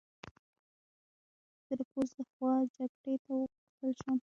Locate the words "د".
1.79-1.81